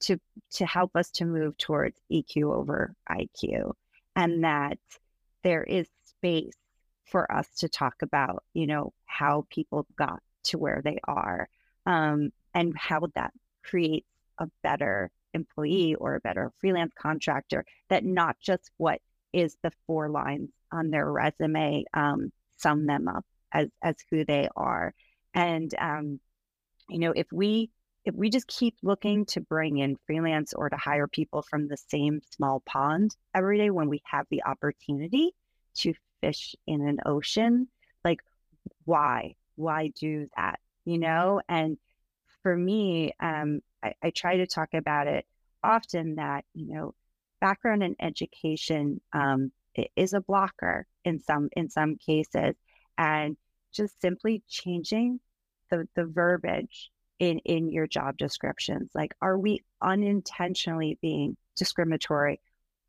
[0.00, 0.18] to
[0.52, 3.72] to help us to move towards EQ over IQ,
[4.16, 4.78] and that
[5.42, 6.56] there is space
[7.06, 11.48] for us to talk about, you know, how people got to where they are,
[11.86, 13.32] um, and how that
[13.64, 14.06] creates
[14.38, 19.00] a better employee or a better freelance contractor that not just what
[19.32, 24.48] is the four lines on their resume um, sum them up as as who they
[24.56, 24.94] are.
[25.34, 26.20] And um,
[26.88, 27.70] you know if we
[28.04, 31.76] if we just keep looking to bring in freelance or to hire people from the
[31.76, 35.34] same small pond every day when we have the opportunity
[35.74, 37.68] to fish in an ocean
[38.04, 38.20] like
[38.84, 39.34] why?
[39.56, 40.58] Why do that?
[40.84, 41.40] You know?
[41.48, 41.78] And
[42.42, 45.26] for me um, I, I try to talk about it
[45.62, 46.94] often that, you know,
[47.40, 49.52] background and education um,
[49.96, 52.54] is a blocker in some in some cases,
[52.98, 53.36] and
[53.72, 55.20] just simply changing
[55.70, 58.90] the the verbiage in in your job descriptions.
[58.94, 62.40] Like, are we unintentionally being discriminatory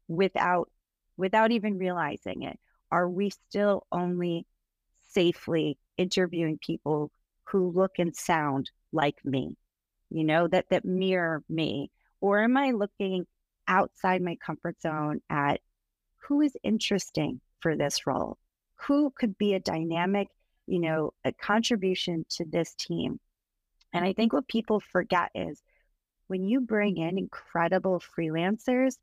[0.08, 0.69] without
[1.17, 2.60] without even realizing it?
[2.91, 4.45] Are we still only
[5.10, 7.12] safely interviewing people
[7.45, 9.56] who look and sound like me?
[10.12, 11.89] You know, that that mirror me?
[12.19, 13.26] Or am I looking
[13.67, 15.62] outside my comfort zone at
[16.28, 18.38] who is interesting for this role?
[18.88, 20.28] Who could be a dynamic,
[20.67, 23.19] you know, a contribution to this team?
[23.93, 25.62] And I think what people forget is
[26.28, 28.97] when you bring in incredible freelancers,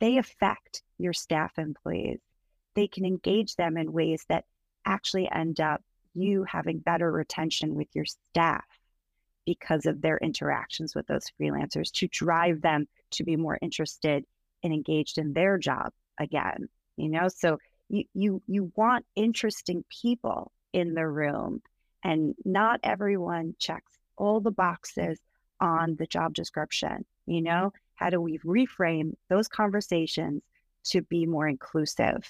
[0.00, 2.20] they affect your staff employees.
[2.74, 4.44] They can engage them in ways that
[4.84, 5.82] actually end up
[6.14, 8.64] you having better retention with your staff
[9.54, 14.24] because of their interactions with those freelancers to drive them to be more interested
[14.62, 16.68] and engaged in their job again
[17.00, 17.28] you know?
[17.28, 17.58] So
[17.88, 21.62] you you you want interesting people in the room
[22.04, 25.18] and not everyone checks all the boxes
[25.60, 27.72] on the job description you know?
[27.94, 30.42] How do we reframe those conversations
[30.84, 32.28] to be more inclusive?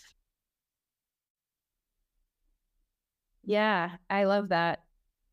[3.45, 4.85] Yeah i love that.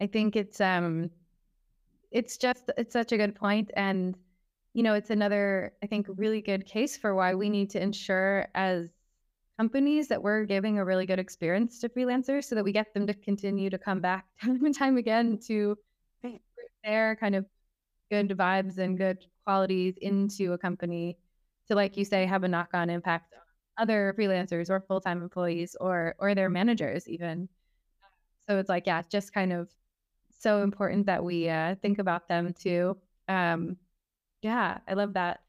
[0.01, 1.09] I think it's um
[2.17, 4.17] it's just it's such a good point and
[4.73, 8.47] you know it's another i think really good case for why we need to ensure
[8.55, 8.89] as
[9.59, 13.05] companies that we're giving a really good experience to freelancers so that we get them
[13.05, 15.77] to continue to come back time and time again to
[16.23, 16.39] bring
[16.83, 17.45] their kind of
[18.09, 21.19] good vibes and good qualities into a company
[21.67, 26.15] to like you say have a knock-on impact on other freelancers or full-time employees or
[26.17, 27.47] or their managers even.
[28.49, 29.69] So it's like yeah just kind of
[30.37, 32.97] so important that we uh, think about them too.
[33.27, 33.77] Um,
[34.41, 35.41] yeah, I love that.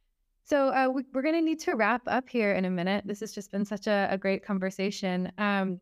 [0.44, 3.04] So uh, we, are going to need to wrap up here in a minute.
[3.06, 5.30] This has just been such a, a great conversation.
[5.36, 5.80] Um,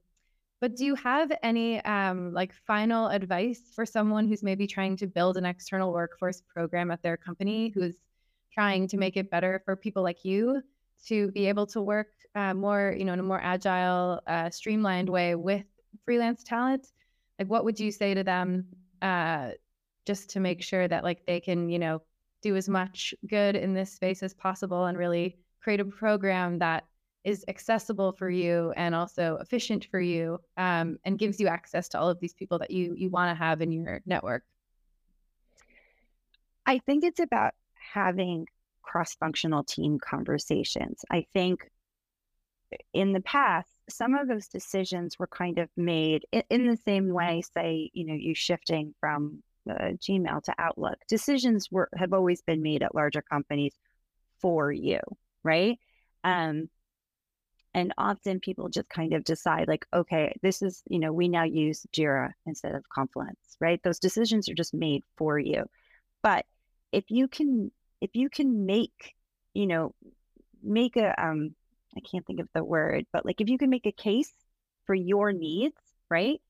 [0.60, 5.06] but do you have any um, like final advice for someone who's maybe trying to
[5.06, 7.94] build an external workforce program at their company, who's
[8.52, 10.62] trying to make it better for people like you
[11.06, 15.08] to be able to work uh, more, you know, in a more agile, uh, streamlined
[15.08, 15.64] way with
[16.04, 16.88] freelance talent?
[17.38, 18.66] Like, what would you say to them
[19.02, 19.50] uh,
[20.06, 22.02] just to make sure that like they can, you know,
[22.42, 26.84] do as much good in this space as possible and really create a program that
[27.24, 31.98] is accessible for you and also efficient for you um, and gives you access to
[31.98, 34.44] all of these people that you you want to have in your network.
[36.64, 38.46] I think it's about having
[38.82, 41.04] cross-functional team conversations.
[41.10, 41.68] I think
[42.92, 47.08] in the past some of those decisions were kind of made in, in the same
[47.12, 52.42] way say you know you shifting from uh, gmail to outlook decisions were have always
[52.42, 53.74] been made at larger companies
[54.40, 55.00] for you
[55.42, 55.78] right
[56.24, 56.68] um,
[57.76, 61.44] and often people just kind of decide, like, okay, this is, you know, we now
[61.44, 63.82] use Jira instead of Confluence, right?
[63.82, 65.66] Those decisions are just made for you.
[66.22, 66.46] But
[66.90, 67.70] if you can,
[68.00, 69.14] if you can make,
[69.52, 69.94] you know,
[70.62, 71.54] make a, um,
[71.96, 74.32] I can't think of the word, but like if you can make a case
[74.84, 75.76] for your needs,
[76.10, 76.40] right?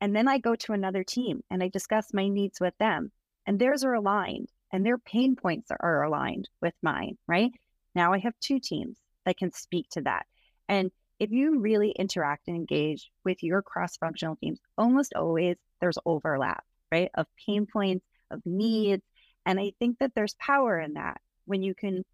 [0.00, 3.10] And then I go to another team and I discuss my needs with them,
[3.46, 7.52] and theirs are aligned and their pain points are, aligned with mine, right?
[7.94, 10.26] Now I have two teams that can speak to that.
[10.68, 15.98] And if you really interact and engage with your cross functional teams, almost always there's
[16.04, 17.10] overlap, right?
[17.14, 19.02] Of pain points, of needs.
[19.46, 22.04] And I think that there's power in that when you can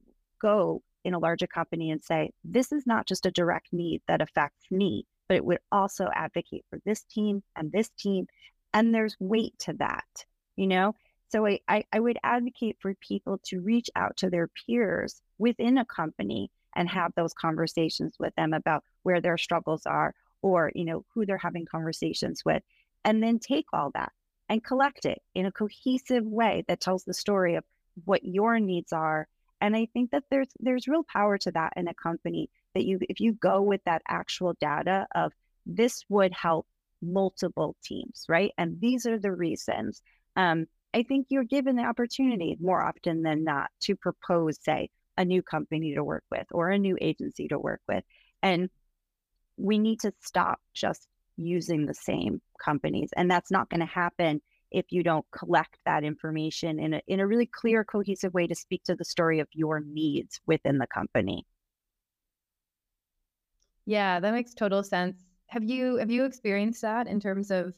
[0.41, 4.23] go in a larger company and say, this is not just a direct need that
[4.23, 8.27] affects me, but it would also advocate for this team and this team.
[8.73, 10.25] And there's weight to that,
[10.57, 10.95] you know?
[11.29, 15.79] So I, I, I would advocate for people to reach out to their peers within
[15.79, 20.85] a company and have those conversations with them about where their struggles are or you
[20.85, 22.63] know who they're having conversations with
[23.05, 24.13] and then take all that
[24.49, 27.65] and collect it in a cohesive way that tells the story of
[28.05, 29.27] what your needs are
[29.65, 32.99] and i think that there's there's real power to that in a company that you
[33.09, 35.33] if you go with that actual data of
[35.67, 36.67] this would help
[37.03, 40.03] multiple teams right and these are the reasons
[40.37, 45.25] um, i think you're given the opportunity more often than not to propose say a
[45.25, 48.05] new company to work with or a new agency to work with.
[48.43, 48.69] And
[49.57, 53.11] we need to stop just using the same companies.
[53.17, 54.41] And that's not going to happen
[54.75, 58.55] if you don't collect that information in a, in a really clear, cohesive way to
[58.55, 61.47] speak to the story of your needs within the company.
[63.87, 65.25] Yeah, that makes total sense.
[65.49, 67.75] Have you have you experienced that in terms of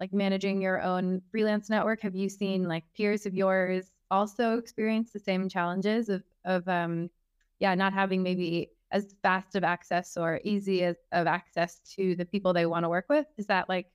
[0.00, 2.02] like managing your own freelance network?
[2.02, 7.10] Have you seen like peers of yours also experience the same challenges of of um
[7.58, 12.24] yeah not having maybe as fast of access or easy as of access to the
[12.24, 13.90] people they want to work with is that like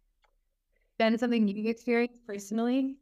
[1.02, 2.98] been something you've experienced personally?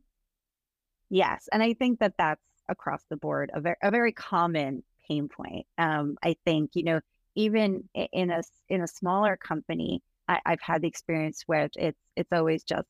[1.10, 5.28] Yes and i think that that's across the board a very, a very common pain
[5.28, 5.66] point.
[5.78, 7.02] Um, i think you know
[7.36, 12.32] even in a in a smaller company I, i've had the experience where it's it's
[12.32, 12.88] always just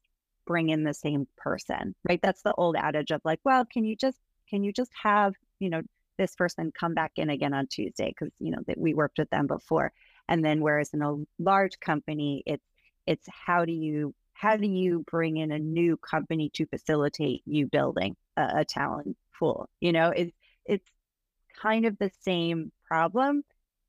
[0.49, 2.19] bring in the same person, right?
[2.23, 4.17] That's the old adage of like, well, can you just
[4.49, 5.83] can you just have you know
[6.17, 8.09] this person come back in again on Tuesday?
[8.09, 9.93] Because you know that we worked with them before,
[10.27, 12.65] and then whereas in a large company, it's
[13.05, 17.67] it's how do you how do you bring in a new company to facilitate you
[17.67, 19.69] building a, a talent pool?
[19.81, 20.31] You know, it's
[20.65, 20.89] it's
[21.61, 23.43] kind of the same problem,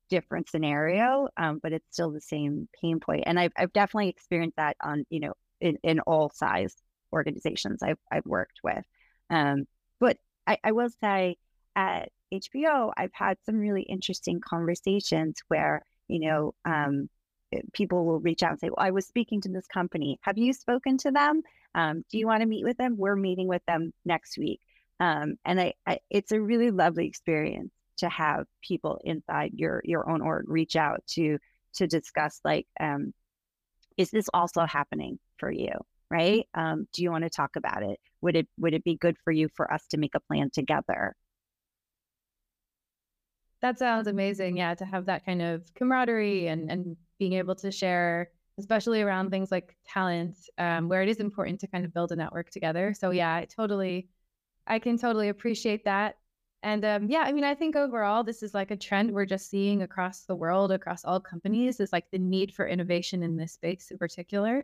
[0.09, 3.23] different scenario, um, but it's still the same pain point.
[3.27, 6.75] And I've I've definitely experienced that on you know in, in all size
[7.13, 8.83] organizations I've, I've worked with.
[9.29, 9.67] Um,
[10.01, 11.37] but I, I will say
[11.77, 17.09] at HBO, I've had some really interesting conversations where, you know, um,
[17.73, 20.19] people will reach out and say, well, I was speaking to this company.
[20.21, 21.41] Have you spoken to them?
[21.75, 22.95] Um, do you want to meet with them?
[22.97, 24.59] We're meeting with them next week.
[24.99, 30.09] Um, and I, I, it's a really lovely experience to have people inside your your
[30.09, 31.37] own org reach out to
[31.73, 33.13] to discuss like um,
[33.97, 35.73] is this also happening for you
[36.09, 39.15] right um, do you want to talk about it would it would it be good
[39.23, 41.15] for you for us to make a plan together
[43.61, 47.71] that sounds amazing yeah to have that kind of camaraderie and and being able to
[47.71, 52.11] share especially around things like talent um, where it is important to kind of build
[52.11, 54.09] a network together so yeah i totally
[54.67, 56.17] i can totally appreciate that
[56.63, 59.49] and um, yeah, I mean, I think overall, this is like a trend we're just
[59.49, 63.53] seeing across the world, across all companies, is like the need for innovation in this
[63.53, 64.63] space in particular.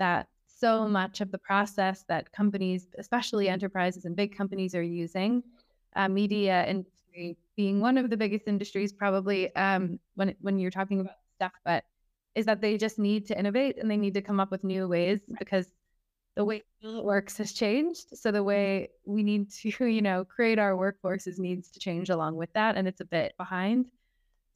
[0.00, 5.44] That so much of the process that companies, especially enterprises and big companies, are using
[5.94, 11.00] uh, media industry being one of the biggest industries, probably um, when when you're talking
[11.00, 11.84] about stuff, but
[12.34, 14.86] is that they just need to innovate and they need to come up with new
[14.86, 15.66] ways because
[16.36, 18.16] the way it works has changed.
[18.16, 22.36] So the way we need to, you know, create our workforces needs to change along
[22.36, 23.90] with that, and it's a bit behind.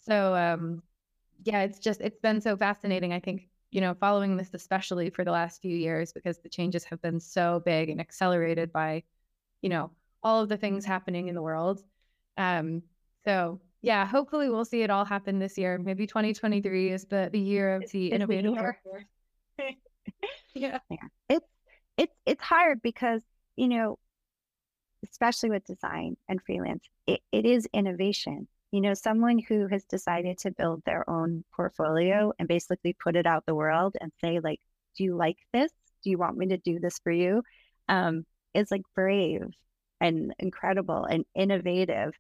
[0.01, 0.83] So um,
[1.45, 3.13] yeah, it's just it's been so fascinating.
[3.13, 6.85] I think you know, following this especially for the last few years because the changes
[6.85, 9.03] have been so big and accelerated by,
[9.63, 9.91] you know,
[10.23, 11.83] all of the things happening in the world.
[12.37, 12.83] Um,
[13.25, 15.79] so yeah, hopefully we'll see it all happen this year.
[15.79, 19.05] Maybe 2023 is the, the year of the innovative workforce.
[20.55, 20.79] yeah.
[20.91, 20.97] yeah.
[21.29, 21.47] It's
[21.99, 23.21] it's it's hard because,
[23.57, 23.99] you know,
[25.09, 28.49] especially with design and freelance, it, it is innovation.
[28.73, 33.27] You know, someone who has decided to build their own portfolio and basically put it
[33.27, 34.61] out the world and say, like,
[34.97, 35.71] do you like this?
[36.03, 37.43] Do you want me to do this for you?
[37.89, 38.25] Um,
[38.55, 39.43] is like brave
[40.01, 42.15] and incredible and innovative.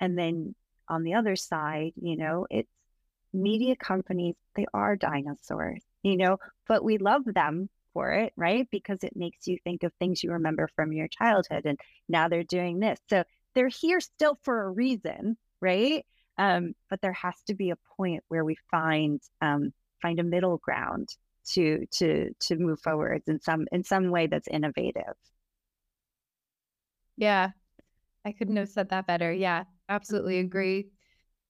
[0.00, 0.54] And then
[0.90, 2.70] on the other side, you know, it's
[3.32, 6.38] media companies, they are dinosaurs, you know,
[6.68, 8.68] but we love them for it, right?
[8.70, 11.66] Because it makes you think of things you remember from your childhood.
[11.66, 11.78] And
[12.08, 12.98] now they're doing this.
[13.08, 13.24] So
[13.54, 16.06] they're here still for a reason, right?
[16.38, 19.72] Um, but there has to be a point where we find um,
[20.02, 21.08] find a middle ground
[21.52, 25.14] to to to move forwards in some in some way that's innovative.
[27.16, 27.50] Yeah,
[28.24, 29.32] I couldn't have said that better.
[29.32, 30.88] Yeah, absolutely agree.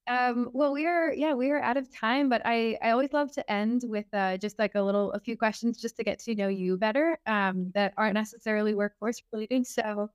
[0.09, 3.31] Um, well, we are, yeah, we are out of time, but I, I always love
[3.33, 6.35] to end with uh, just like a little, a few questions just to get to
[6.35, 9.67] know you better um, that aren't necessarily workforce related.
[9.69, 10.11] So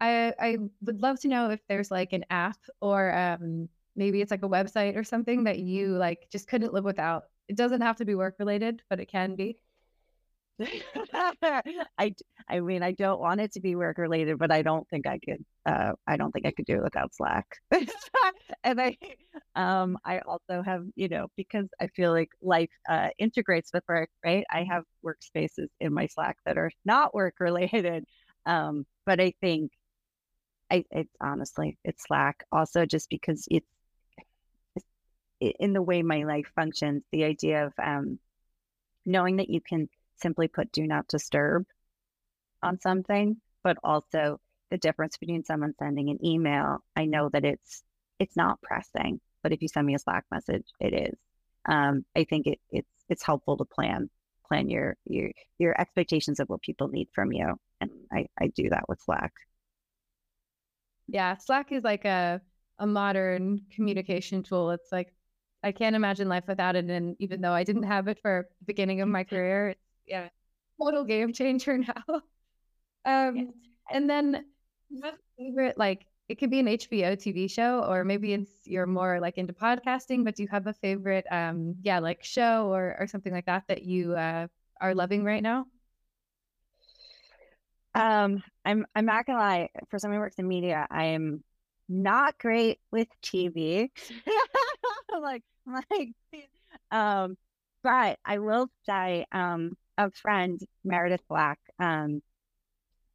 [0.00, 4.32] I, I would love to know if there's like an app or um, maybe it's
[4.32, 7.24] like a website or something that you like just couldn't live without.
[7.48, 9.58] It doesn't have to be work related, but it can be.
[11.12, 12.14] I,
[12.48, 15.18] I mean, I don't want it to be work related, but I don't think I
[15.18, 15.44] could.
[15.66, 17.46] Uh, I don't think I could do it without Slack.
[18.64, 18.96] and I,
[19.54, 24.08] um, I also have, you know, because I feel like life uh, integrates with work,
[24.24, 24.44] right?
[24.50, 28.04] I have workspaces in my Slack that are not work related.
[28.46, 29.72] Um, but I think,
[30.70, 32.44] I, it's honestly, it's Slack.
[32.50, 33.66] Also, just because it's,
[35.40, 38.18] in the way my life functions, the idea of um,
[39.04, 41.66] knowing that you can simply put do not disturb
[42.62, 44.40] on something, but also
[44.70, 46.78] the difference between someone sending an email.
[46.96, 47.82] I know that it's
[48.18, 51.18] it's not pressing, but if you send me a Slack message, it is.
[51.66, 54.10] Um, I think it, it's it's helpful to plan
[54.48, 58.70] plan your your your expectations of what people need from you, and I I do
[58.70, 59.32] that with Slack.
[61.08, 62.40] Yeah, Slack is like a
[62.78, 64.70] a modern communication tool.
[64.70, 65.14] It's like
[65.62, 66.90] I can't imagine life without it.
[66.90, 69.76] And even though I didn't have it for the beginning of my career,
[70.06, 70.28] yeah,
[70.80, 72.22] total game changer now.
[73.04, 73.52] um,
[73.90, 74.44] and then
[75.38, 79.38] favorite like it could be an HBO TV show, or maybe it's you're more like
[79.38, 83.32] into podcasting, but do you have a favorite, um, yeah, like show or or something
[83.32, 84.48] like that that you uh,
[84.80, 85.66] are loving right now?
[87.94, 89.68] Um, I'm I'm not gonna lie.
[89.88, 91.42] For someone who works in media, I am
[91.88, 93.90] not great with TV.
[95.20, 95.42] like
[95.90, 96.10] like,
[96.90, 97.36] um,
[97.82, 102.22] but I will say, um, a friend, Meredith Black, um,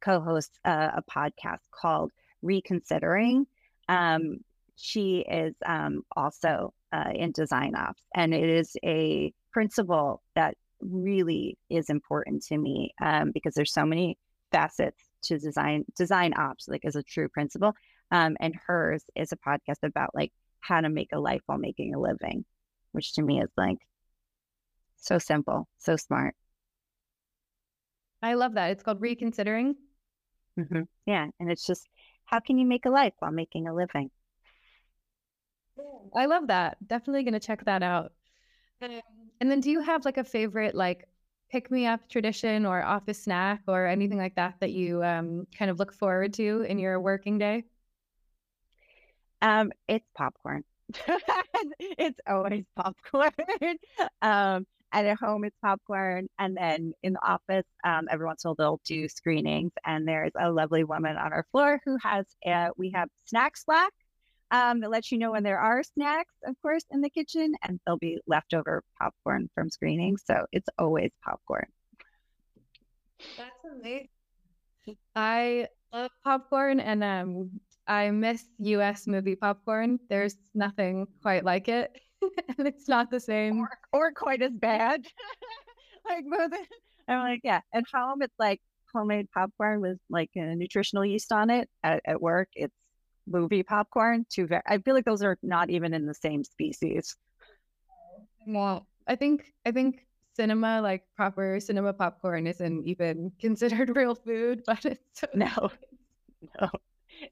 [0.00, 2.10] co-hosts a, a, podcast called
[2.42, 3.46] Reconsidering.
[3.88, 4.38] Um,
[4.76, 11.56] she is um, also uh, in design ops, and it is a principle that really
[11.70, 14.18] is important to me um, because there's so many
[14.50, 17.74] facets to design design ops, like as a true principle.
[18.10, 21.94] Um, and hers is a podcast about like how to make a life while making
[21.94, 22.44] a living,
[22.92, 23.78] which to me is like
[24.96, 26.34] so simple, so smart.
[28.22, 28.70] I love that.
[28.70, 29.74] It's called Reconsidering.
[30.58, 30.82] Mm-hmm.
[31.06, 31.28] Yeah.
[31.40, 31.88] And it's just,
[32.24, 34.10] how can you make a life while making a living?
[36.14, 36.76] I love that.
[36.86, 38.12] Definitely going to check that out.
[39.40, 41.08] And then do you have like a favorite, like,
[41.50, 45.70] pick me up tradition or office snack or anything like that that you um, kind
[45.70, 47.64] of look forward to in your working day?
[49.42, 50.64] Um, it's popcorn.
[51.78, 53.32] it's always popcorn.
[54.22, 58.48] um, and at home it's popcorn and then in the office um, every once in
[58.48, 62.26] a while they'll do screenings and there's a lovely woman on our floor who has
[62.46, 63.92] a, we have snack slack
[64.50, 67.80] um, that lets you know when there are snacks of course in the kitchen and
[67.84, 71.66] there'll be leftover popcorn from screening so it's always popcorn.
[73.36, 74.08] That's amazing.
[75.14, 77.50] I love popcorn and um,
[77.86, 79.98] i miss us movie popcorn.
[80.08, 81.96] There's nothing quite like it
[82.58, 85.06] and it's not the same or, or quite as bad.
[86.08, 86.58] like both.
[87.08, 87.60] I'm like, yeah.
[87.72, 88.60] At home, it's like
[88.92, 91.68] homemade popcorn with like a nutritional yeast on it.
[91.82, 92.74] At, at work, it's
[93.26, 94.26] movie popcorn.
[94.30, 97.16] Two very, I feel like those are not even in the same species.
[98.46, 104.62] Well, I think I think cinema, like proper cinema popcorn, isn't even considered real food,
[104.66, 105.70] but it's so no,
[106.60, 106.68] no.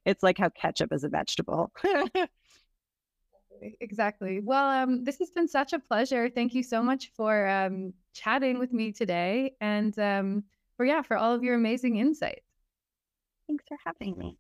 [0.05, 1.73] It's like how ketchup is a vegetable.
[3.81, 4.41] Exactly.
[4.41, 6.29] Well, um, this has been such a pleasure.
[6.29, 10.45] Thank you so much for um, chatting with me today, and um,
[10.77, 12.41] for yeah, for all of your amazing insights.
[13.47, 14.39] Thanks for having me.